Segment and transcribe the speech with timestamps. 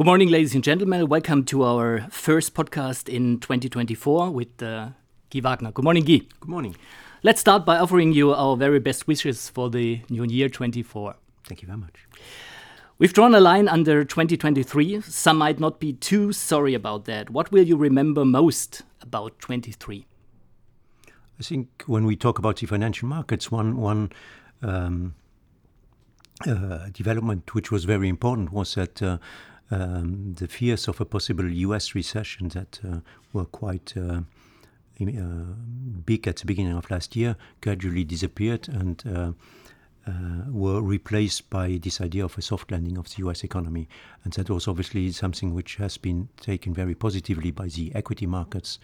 [0.00, 1.08] Good morning, ladies and gentlemen.
[1.08, 4.92] Welcome to our first podcast in 2024 with uh,
[5.28, 5.72] Guy Wagner.
[5.72, 6.22] Good morning, Guy.
[6.40, 6.74] Good morning.
[7.22, 11.16] Let's start by offering you our very best wishes for the new year 24.
[11.44, 12.06] Thank you very much.
[12.96, 15.02] We've drawn a line under 2023.
[15.02, 17.28] Some might not be too sorry about that.
[17.28, 20.06] What will you remember most about 23?
[21.08, 24.12] I think when we talk about the financial markets, one one
[24.62, 25.14] um,
[26.46, 29.18] uh, development which was very important was that uh,
[29.70, 31.94] um, the fears of a possible U.S.
[31.94, 33.00] recession that uh,
[33.32, 34.20] were quite uh,
[35.00, 35.22] uh,
[36.04, 39.32] big at the beginning of last year gradually disappeared and uh,
[40.48, 43.44] were replaced by this idea of a soft landing of the U.S.
[43.44, 43.88] economy,
[44.24, 48.78] and that was obviously something which has been taken very positively by the equity markets.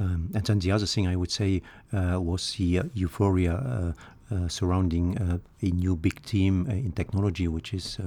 [0.00, 1.62] Um, and then the other thing I would say
[1.92, 3.94] was the euphoria
[4.30, 7.98] uh, surrounding uh, a new big team uh, in technology, which is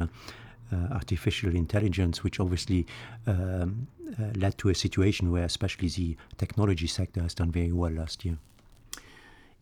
[0.92, 2.86] artificial intelligence, which obviously
[3.26, 3.88] um,
[4.36, 8.38] led to a situation where especially the technology sector has done very well last year.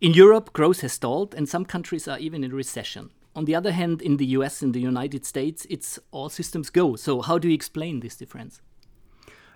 [0.01, 3.11] In Europe, growth has stalled, and some countries are even in recession.
[3.35, 6.95] On the other hand, in the US and the United States, it's all systems go.
[6.95, 8.61] So, how do you explain this difference?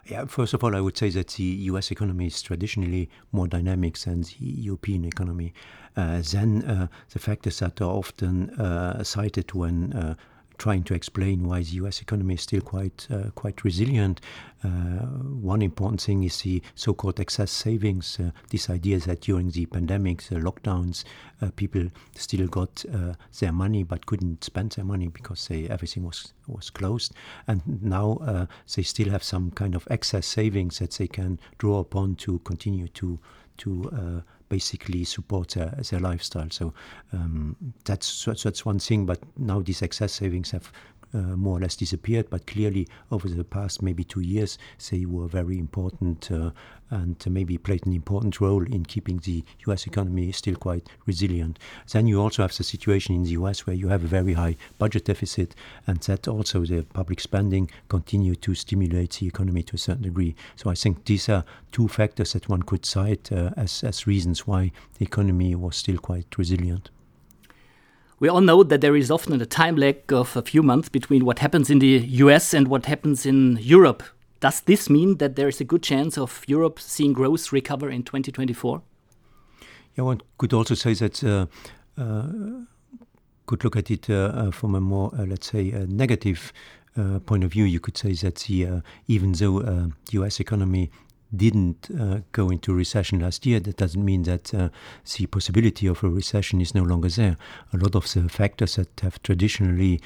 [0.05, 3.97] Yeah, first of all, I would say that the US economy is traditionally more dynamic
[3.99, 5.53] than the European economy.
[5.95, 10.15] Uh, then uh, the factors that are often uh, cited when uh,
[10.59, 12.01] trying to explain why the U.S.
[12.01, 14.21] economy is still quite uh, quite resilient.
[14.63, 15.07] Uh,
[15.39, 18.19] one important thing is the so-called excess savings.
[18.19, 21.05] Uh, this idea that during the pandemic, the lockdowns,
[21.41, 26.03] uh, people still got uh, their money but couldn't spend their money because they, everything
[26.03, 27.13] was was closed,
[27.47, 31.79] and now uh, they still have some kind of excess savings that they can draw
[31.79, 33.17] upon to continue to
[33.57, 36.49] to basically support their, their lifestyle.
[36.49, 36.73] So
[37.13, 37.55] um,
[37.85, 39.05] that's that's one thing.
[39.05, 40.71] But now these excess savings have
[41.13, 44.57] more or less disappeared, but clearly over the past maybe two years,
[44.89, 46.51] they were very important uh,
[46.91, 51.59] and maybe played an important role in keeping the US economy still quite resilient.
[51.91, 54.55] Then you also have the situation in the US where you have a very high
[54.77, 55.55] budget deficit,
[55.87, 60.35] and that also the public spending continued to stimulate the economy to a certain degree.
[60.55, 64.47] So I think these are two factors that one could cite uh, as, as reasons
[64.47, 66.89] why the economy was still quite resilient.
[68.19, 71.23] We all know that there is often a time lag of a few months between
[71.23, 74.03] what happens in the US and what happens in Europe.
[74.41, 78.03] Does this mean that there is a good chance of Europe seeing growth recover in
[78.03, 78.81] 2024?
[79.95, 81.23] Yeah, one could also say that.
[81.23, 81.45] Uh,
[81.99, 82.27] uh,
[83.45, 86.53] could look at it uh, uh from a more, uh, let's say, negative
[86.95, 87.63] uh, point of view.
[87.65, 90.39] You could say that the, even though the U.S.
[90.39, 90.91] economy
[91.35, 94.69] didn't uh, go into recession last year, that doesn't mean that uh,
[95.17, 97.37] the possibility of a recession is no longer there.
[97.73, 100.01] A lot of the factors that have traditionally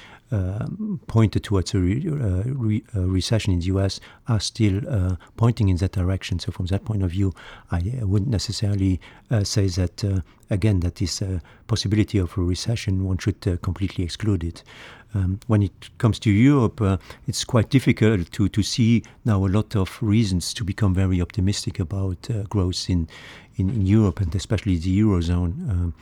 [1.07, 5.69] pointed towards a, re uh, re a, recession in the US are still uh, pointing
[5.69, 6.39] in that direction.
[6.39, 7.33] So, from that point of view,
[7.71, 10.03] I, wouldn't necessarily uh, say that,
[10.49, 11.21] again, that this
[11.67, 14.63] possibility of a recession, one should completely exclude it.
[15.15, 16.97] Um, when it comes to Europe, uh,
[17.27, 21.79] it's quite difficult to, to see now a lot of reasons to become very optimistic
[21.79, 23.07] about uh, growth in,
[23.57, 25.69] in, in, Europe and especially the Eurozone.
[25.69, 25.93] Um,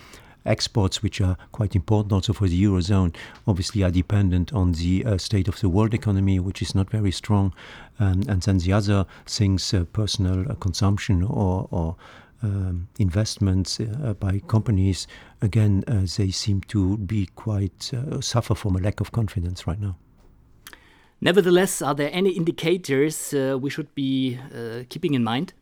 [0.46, 3.16] exports, which are quite important also for the Eurozone,
[3.48, 7.12] obviously are dependent on the uh, state of the world economy, which is not very
[7.12, 7.54] strong.
[8.00, 11.96] Um, and then the other things, uh, personal uh, consumption or, or
[12.44, 15.08] um, investments uh, by companies,
[15.42, 19.80] again, uh, they seem to be quite uh, suffer from a lack of confidence right
[19.80, 19.96] now.
[21.22, 25.54] Nevertheless, are there any indicators uh, we should be uh, keeping in mind?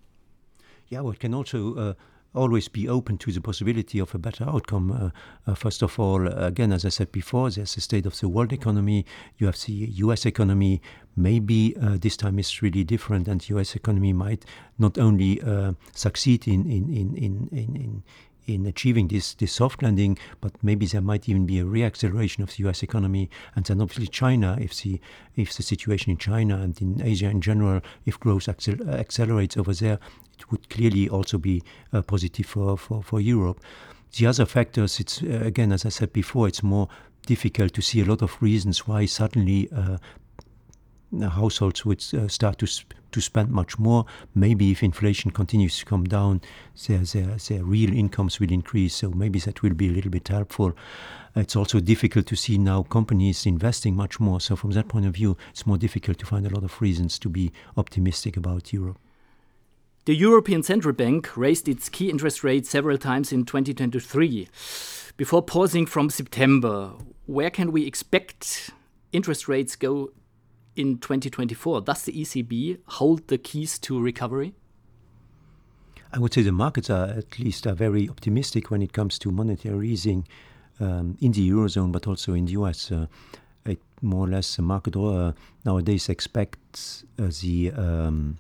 [0.88, 1.94] Yeah, well, it can also uh,
[2.34, 4.92] always be open to the possibility of a better outcome.
[4.92, 5.10] Uh,
[5.50, 8.54] uh, first of all, again, as I said before, there's the state of the world
[8.54, 9.06] economy.
[9.38, 10.26] You have the U.S.
[10.26, 10.82] economy.
[11.16, 13.76] Maybe uh, this time is really different, and the U.S.
[13.76, 14.46] economy might
[14.78, 18.04] not only uh, succeed in in in in in, in
[18.66, 22.64] achieving this, this soft landing, but maybe there might even be a reacceleration of the
[22.64, 22.84] U.S.
[22.84, 25.00] economy, and then obviously China, if the
[25.36, 29.74] if the situation in China and in Asia in general, if growth accel- accelerates over
[29.74, 30.00] there,
[30.38, 31.62] it would clearly also be
[31.94, 33.60] uh, positive for, for, for Europe.
[34.18, 36.88] The other factors, it's uh, again, as I said before, it's more
[37.26, 39.98] difficult to see a lot of reasons why suddenly uh,
[41.30, 42.68] households would uh, start to
[43.12, 44.06] to spend much more.
[44.36, 46.42] Maybe if inflation continues to come down,
[46.88, 48.96] their, their, their real incomes will increase.
[48.96, 50.74] So maybe that will be a little bit helpful.
[51.36, 54.40] It's also difficult to see now companies investing much more.
[54.40, 57.20] So from that point of view, it's more difficult to find a lot of reasons
[57.20, 58.98] to be optimistic about Europe.
[60.06, 64.48] The European Central Bank raised its key interest rate several times in 2023.
[65.18, 66.94] Before pausing from September,
[67.26, 68.72] where can we expect
[69.12, 70.12] interest rates go
[70.80, 71.82] in 2024?
[71.82, 74.54] Does the ECB hold the keys to recovery?
[76.14, 79.32] I would say the markets are at least are very optimistic when it comes to
[79.32, 80.28] monetary easing
[80.80, 82.92] um, in the eurozone, but also in the US.
[82.92, 83.08] Uh,
[83.66, 85.34] it more or less the market uh,
[85.66, 88.38] nowadays expects uh, the um,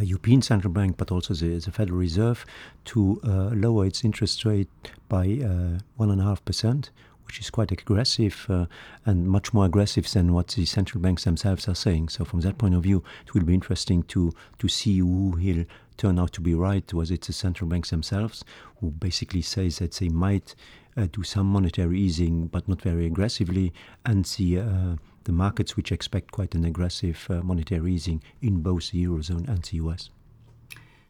[0.00, 2.44] European Central Bank, but also the, the Federal Reserve,
[2.84, 4.68] to uh, lower its interest rate
[5.08, 6.90] by uh, one and a half percent,
[7.32, 8.66] which is quite aggressive uh,
[9.06, 12.10] and much more aggressive than what the central banks themselves are saying.
[12.10, 15.64] So, from that point of view, it will be interesting to to see who will
[15.96, 16.92] turn out to be right.
[16.92, 18.44] Was it the central banks themselves
[18.80, 20.54] who basically say that they might
[20.94, 23.72] uh, do some monetary easing, but not very aggressively,
[24.04, 28.90] and the uh, the markets which expect quite an aggressive uh, monetary easing in both
[28.90, 30.10] the eurozone and the US.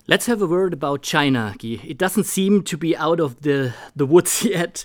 [0.08, 4.04] Let's have a word about China, It doesn't seem to be out of the, the
[4.04, 4.84] woods yet.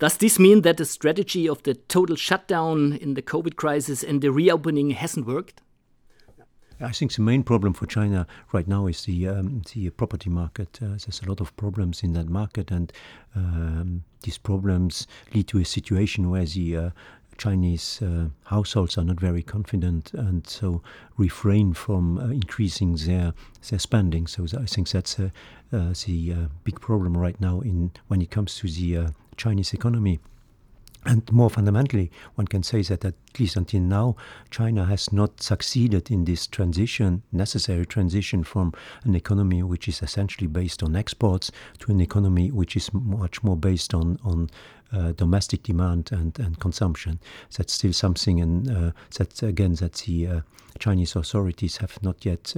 [0.00, 4.20] Does this mean that the strategy of the total shutdown in the COVID crisis and
[4.20, 5.60] the reopening hasn't worked?
[6.80, 10.78] I think the main problem for China right now is the um, the property market.
[10.82, 12.90] Uh, there's a lot of problems in that market, and
[13.36, 16.90] um, these problems lead to a situation where the uh,
[17.40, 20.82] Chinese uh, households are not very confident and so
[21.16, 23.32] refrain from uh, increasing their
[23.70, 24.26] their spending.
[24.26, 25.30] So I think that's uh,
[25.70, 30.20] the big problem right now in when it comes to the Chinese economy.
[31.06, 34.16] And more fundamentally, one can say that at least until now,
[34.50, 38.74] China has not succeeded in this transition, necessary transition from
[39.04, 43.56] an economy which is essentially based on exports to an economy which is much more
[43.56, 44.50] based on, on
[44.92, 47.18] uh, domestic demand and, and consumption.
[47.56, 50.40] That's still something, and uh, that again, that the uh,
[50.78, 52.54] Chinese authorities have not yet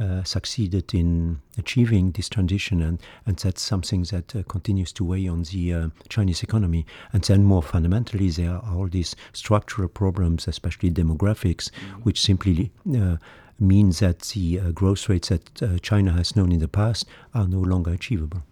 [0.00, 5.28] uh, succeeded in achieving this transition, and, and that's something that uh, continues to weigh
[5.28, 6.86] on the uh, Chinese economy.
[7.12, 12.00] And then, more fundamentally, there are all these structural problems, especially demographics, mm-hmm.
[12.02, 13.16] which simply uh,
[13.58, 17.46] means that the uh, growth rates that uh, China has known in the past are
[17.46, 18.42] no longer achievable.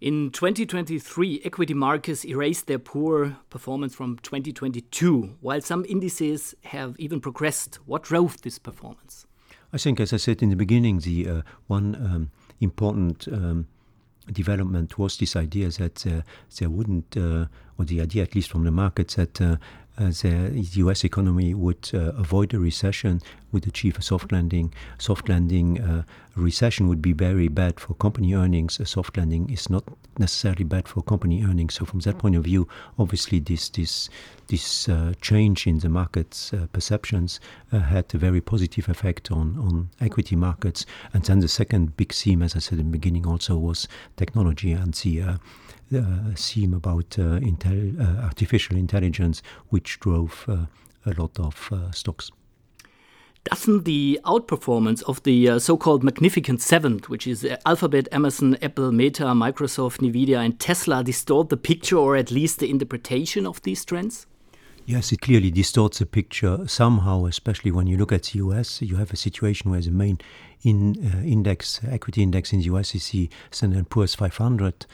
[0.00, 7.20] In 2023, equity markets erased their poor performance from 2022, while some indices have even
[7.20, 7.76] progressed.
[7.86, 9.26] What drove this performance?
[9.72, 12.30] I think, as I said in the beginning, the uh, one um,
[12.60, 13.66] important um,
[14.30, 16.22] development was this idea that uh,
[16.58, 17.46] there wouldn't, uh,
[17.78, 19.56] or the idea, at least from the markets, that uh,
[19.96, 21.04] the U.S.
[21.04, 23.20] economy would uh, avoid a recession,
[23.52, 24.72] would achieve a soft landing.
[24.98, 26.02] Soft landing, uh,
[26.34, 28.80] recession would be very bad for company earnings.
[28.80, 29.84] A soft landing is not
[30.18, 31.74] necessarily bad for company earnings.
[31.74, 32.66] So from that point of view,
[32.98, 34.08] obviously this this
[34.48, 37.40] this uh, change in the market's perceptions
[37.70, 40.86] had a very positive effect on on equity markets.
[41.12, 44.72] And then the second big theme, as I said in the beginning, also was technology
[44.72, 45.38] and the
[46.36, 52.30] theme about uh, intel, uh, artificial intelligence, which drove a lot of stocks.
[53.44, 58.56] Doesn't the outperformance of the uh, so called Magnificent Seven, which is uh, Alphabet, Amazon,
[58.62, 63.60] Apple, Meta, Microsoft, Nvidia, and Tesla, distort the picture or at least the interpretation of
[63.62, 64.26] these trends?
[64.86, 68.80] Yes, it clearly distorts the picture somehow, especially when you look at the US.
[68.80, 70.20] You have a situation where the main
[70.62, 74.86] in, uh, index, equity index in the US is the Standard Poor's 500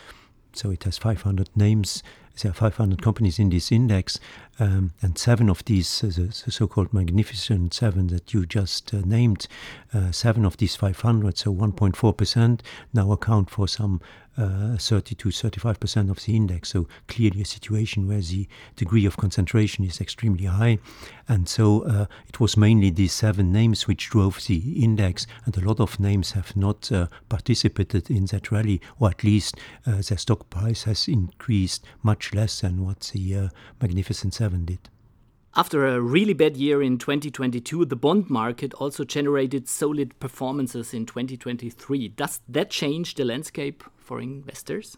[0.59, 2.03] so it has 500 names.
[2.43, 4.21] There are 500 companies in this index,
[4.59, 8.99] um, and seven of these, uh, the, the so-called Magnificent Seven that you just uh,
[9.05, 9.47] named,
[9.95, 12.63] uh, seven of these 500, so 1.4 percent,
[12.93, 14.01] now account for some
[14.39, 16.71] uh, 30 to 35 percent of the index.
[16.71, 18.47] So clearly a situation where the
[18.77, 20.79] degree of concentration is extremely high.
[21.27, 25.61] And so uh, it was mainly these seven names which drove the index, and a
[25.61, 30.19] lot of names have not uh, participated in that rally, or at least uh, their
[30.19, 33.49] stock price has increased much less than what the uh,
[33.81, 34.89] Magnificent Seven did.
[35.57, 41.07] After a really bad year in 2022, the bond market also generated solid performances in
[41.07, 42.09] 2023.
[42.09, 44.97] Does that change the landscape for investors?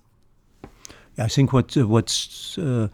[1.16, 2.88] I think what uh, what's uh,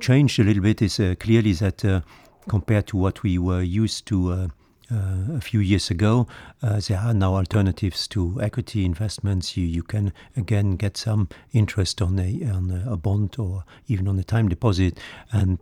[0.00, 2.00] changed a little bit is uh, clearly that uh,
[2.48, 4.50] compared to what we were used to
[4.90, 6.26] uh, uh, a few years ago,
[6.60, 9.56] there are now alternatives to equity investments.
[9.56, 14.18] You you can again get some interest on a on a bond or even on
[14.18, 14.98] a time deposit,
[15.32, 15.58] and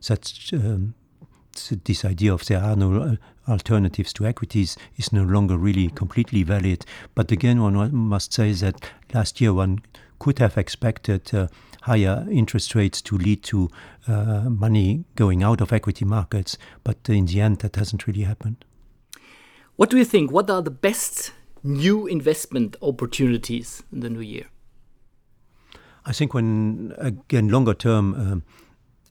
[0.00, 0.52] such.
[0.52, 0.94] Um,
[1.84, 6.86] this idea of there are no alternatives to equities is no longer really completely valid.
[7.14, 8.80] But again, one must say that
[9.12, 9.80] last year one
[10.18, 11.48] could have expected uh,
[11.82, 13.68] higher interest rates to lead to
[14.06, 18.64] uh, money going out of equity markets, but in the end, that hasn't really happened.
[19.76, 20.30] What do you think?
[20.30, 24.46] What are the best new investment opportunities in the new year?
[26.04, 28.42] I think when again longer term, um,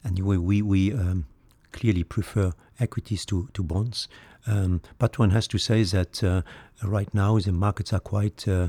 [0.04, 1.26] and we we, we um,
[1.72, 4.08] clearly prefer equities to, to bonds.
[4.46, 6.42] Um, but one has to say that uh,
[6.82, 8.68] right now the markets are quite uh,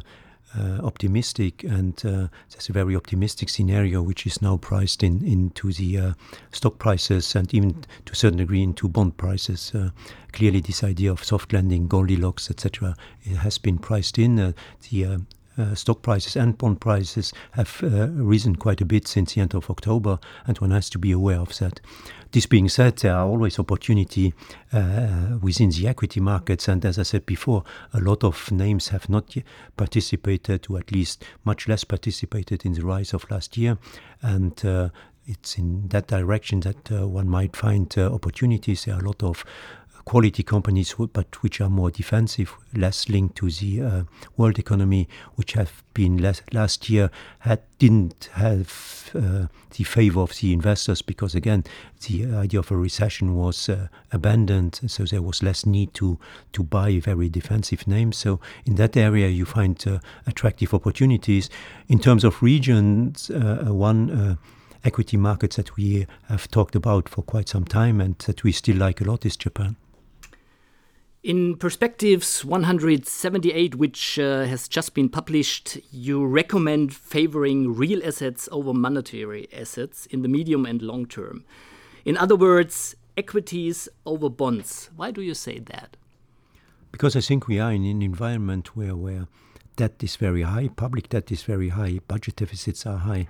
[0.58, 5.72] uh, optimistic, and uh, there's a very optimistic scenario which is now priced in into
[5.74, 6.14] the uh,
[6.52, 9.74] stock prices and even to a certain degree into bond prices.
[9.74, 9.90] Uh,
[10.32, 12.96] clearly, this idea of soft landing, Goldilocks, etc.,
[13.38, 14.40] has been priced in.
[14.40, 14.52] Uh,
[14.90, 15.18] the uh,
[15.58, 19.54] uh, stock prices and bond prices have uh, risen quite a bit since the end
[19.54, 21.80] of October, and one has to be aware of that.
[22.34, 24.34] This being said, there are always opportunity
[24.72, 27.64] uh, within the equity markets, and as I said before,
[27.94, 29.38] a lot of names have not
[29.78, 33.78] participated, or at least much less participated in the rise of last year,
[34.24, 34.90] and uh,
[35.28, 38.86] it's in that direction that uh, one might find uh, opportunities.
[38.86, 39.46] There are a lot of
[40.06, 44.04] quality companies, but which are more defensive, less linked to the uh,
[44.38, 50.38] world economy, which have been less, last year had didn't have uh, the favor of
[50.40, 51.64] the investors because again
[52.08, 56.18] the idea of a recession was uh, abandoned, so there was less need to
[56.52, 58.18] to buy very defensive names.
[58.18, 61.50] So in that area, you find uh, attractive opportunities
[61.88, 63.30] in terms of regions.
[63.30, 64.36] Uh, one uh,
[64.86, 68.76] equity markets that we have talked about for quite some time and that we still
[68.76, 69.78] like a lot is Japan.
[71.24, 78.74] In Perspectives 178, which uh, has just been published, you recommend favoring real assets over
[78.74, 81.46] monetary assets in the medium and long term.
[82.04, 84.90] In other words, equities over bonds.
[84.98, 85.96] Why do you say that?
[86.92, 89.30] Because I think we are in an environment where, where
[89.78, 93.28] debt is very high, public debt is very high, budget deficits are high.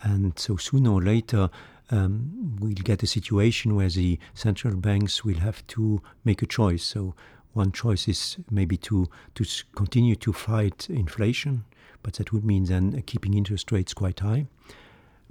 [0.00, 1.50] And so sooner or later,
[1.92, 6.82] um, we'll get a situation where the central banks will have to make a choice.
[6.82, 7.14] So
[7.52, 9.44] one choice is maybe to to
[9.76, 11.64] continue to fight inflation,
[12.02, 14.46] but that would mean then keeping interest rates quite high.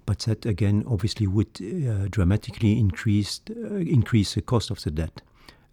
[0.06, 5.22] But that again, obviously, would uh, dramatically increase uh, increase the cost of the debt,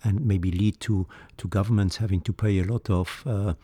[0.02, 3.54] and maybe lead to to governments having to pay a lot of uh,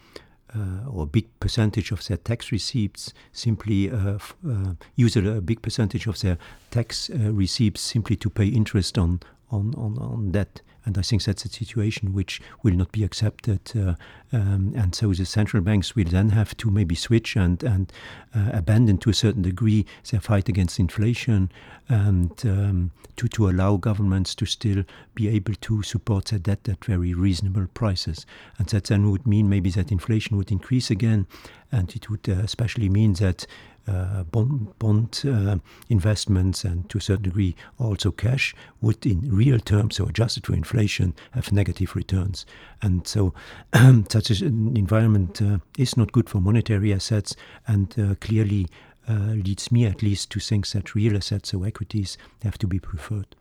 [0.56, 4.18] uh, or a big percentage of their tax receipts simply uh,
[4.49, 6.38] uh, use a, big percentage of their
[6.70, 9.20] tax receipts simply to pay interest on
[9.50, 10.62] on, on, on debt.
[10.84, 13.60] And I think that's a situation which will not be accepted.
[13.74, 13.94] Uh,
[14.32, 17.92] um, and so the central banks will then have to maybe switch and, and
[18.34, 21.50] uh, abandon to a certain degree their fight against inflation
[21.88, 26.84] and um, to, to allow governments to still be able to support their debt at
[26.84, 28.26] very reasonable prices.
[28.58, 31.26] And that then would mean maybe that inflation would increase again.
[31.72, 33.46] And it would uh, especially mean that
[33.86, 39.96] bond, bond uh, investments and to a certain degree also cash would in real terms,
[39.96, 42.46] so adjusted for inflation, have negative returns.
[42.82, 43.34] And so
[44.08, 47.36] such an environment uh, is not good for monetary assets
[47.66, 48.68] and uh, clearly
[49.08, 52.78] uh, leads me at least to think that real assets, so equities, have to be
[52.78, 53.36] preferred.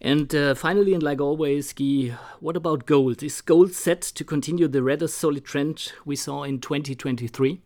[0.00, 3.22] And uh, finally, and like always, Guy, what about gold?
[3.22, 7.62] Is gold set to continue the rather solid trend we saw in 2023?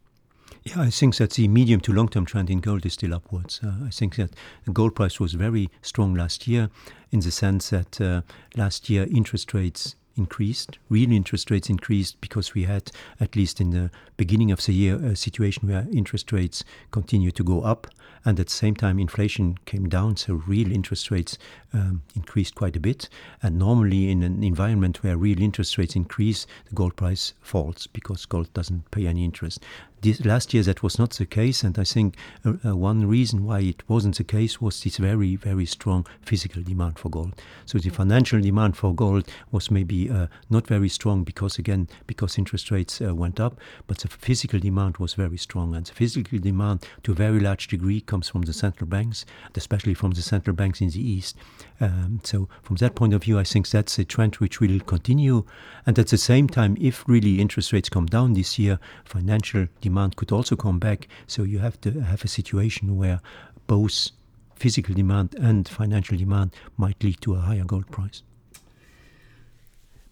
[0.69, 3.59] Yeah, I think that the medium to long term trend in gold is still upwards.
[3.65, 4.35] Uh, I think that
[4.67, 6.69] the gold price was very strong last year
[7.11, 8.21] in the sense that uh,
[8.55, 13.71] last year interest rates increased, real interest rates increased because we had, at least in
[13.71, 17.87] the beginning of the year, a situation where interest rates continued to go up.
[18.25, 21.39] And at the same time, inflation came down, so real interest rates
[21.73, 23.09] um, increased quite a bit.
[23.43, 28.27] And normally, in an environment where real interest rates increase, the gold price falls because
[28.27, 29.65] gold doesn't pay any interest.
[30.01, 32.15] This, last year, that was not the case, and I think
[32.45, 36.63] uh, uh, one reason why it wasn't the case was this very, very strong physical
[36.63, 37.35] demand for gold.
[37.67, 42.39] So the financial demand for gold was maybe uh, not very strong because, again, because
[42.39, 46.39] interest rates uh, went up, but the physical demand was very strong, and the physical
[46.39, 49.27] demand, to a very large degree, comes from the central banks,
[49.57, 51.37] especially from the central banks in the east.
[51.81, 55.45] Um, so from that point of view, I think that's a trend which will continue.
[55.87, 59.88] And at the same time, if really interest rates come down this year, financial demand
[60.17, 61.09] could also come back.
[61.27, 63.21] So you have to have a situation where
[63.67, 64.11] both
[64.57, 68.23] physical demand and financial demand might lead to a higher gold price.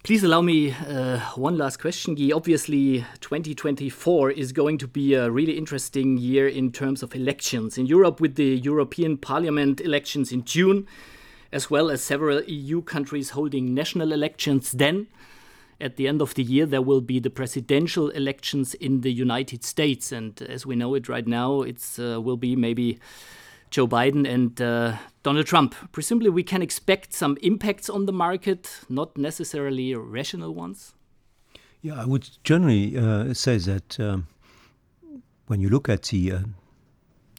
[0.03, 2.31] Please allow me uh, one last question, Guy.
[2.33, 7.77] Obviously, 2024 is going to be a really interesting year in terms of elections.
[7.77, 10.87] In Europe, with the European Parliament elections in June,
[11.51, 14.71] as well as several EU countries holding national elections.
[14.71, 15.07] Then,
[15.79, 19.63] at the end of the year, there will be the presidential elections in the United
[19.63, 20.11] States.
[20.11, 22.99] And as we know it right now, it uh, will be maybe
[23.69, 25.75] Joe Biden and uh, Donald Trump.
[25.91, 30.93] Presumably, we can expect some impacts on the market, not necessarily rational ones.
[31.81, 34.27] Yeah, I would generally uh, say that um,
[35.47, 36.39] when you look at the uh,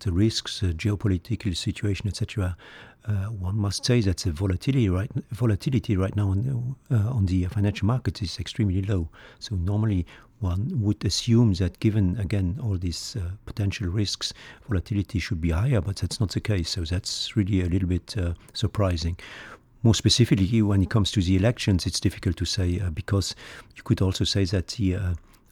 [0.02, 2.56] the risks, the geopolitical situation, etc.,
[3.06, 7.44] uh, one must say that the volatility right, volatility right now on, uh, on the
[7.46, 9.08] financial markets is extremely low.
[9.38, 10.06] So normally
[10.40, 14.32] one would assume that given again all these uh, potential risks,
[14.68, 16.70] volatility should be higher, but that's not the case.
[16.70, 19.18] So that's really a little bit uh, surprising.
[19.82, 23.34] More specifically, when it comes to the elections, it's difficult to say uh, because
[23.76, 24.96] you could also say that the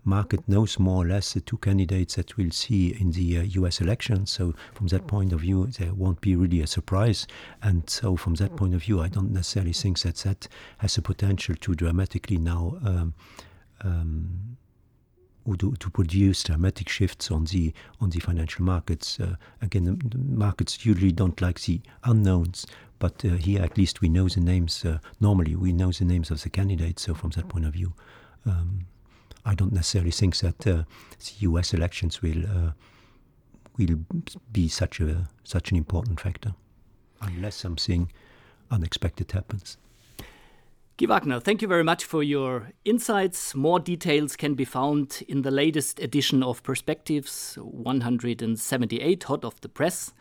[0.07, 3.81] market knows more or less the two candidates that we'll see in the uh, US
[3.81, 4.31] elections.
[4.31, 7.27] So, from that point of view, there won't be really a surprise.
[7.63, 10.49] And so, from that point of view, I don't necessarily think that that
[10.79, 12.79] has the potential to dramatically now.
[12.85, 13.15] Um,
[13.83, 14.57] um,
[15.59, 19.21] to, to, produce dramatic shifts on the on the financial markets.
[19.21, 22.67] Uh, again, the, the, markets usually don't like the unknowns,
[22.99, 24.85] but uh, here at least we know the names.
[24.85, 27.03] Uh, normally, we know the names of the candidates.
[27.03, 27.95] So from that point of view,
[28.45, 28.87] um,
[29.47, 30.83] I don't necessarily think that uh,
[31.19, 31.73] the U.S.
[31.73, 32.73] elections will uh,
[33.79, 33.99] will
[34.53, 36.55] be such a such an important factor,
[37.23, 38.11] unless something
[38.71, 39.79] unexpected happens.
[40.99, 43.55] Guy Wagner, thank you very much for your insights.
[43.55, 49.69] More details can be found in the latest edition of Perspectives 178, hot off the
[49.69, 50.12] press.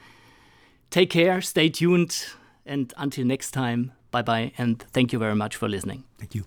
[0.91, 2.25] Take care, stay tuned,
[2.65, 6.03] and until next time, bye bye, and thank you very much for listening.
[6.20, 6.46] Thank you.